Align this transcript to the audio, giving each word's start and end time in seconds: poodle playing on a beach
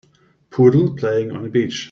poodle 0.49 0.95
playing 0.95 1.31
on 1.31 1.45
a 1.45 1.47
beach 1.47 1.79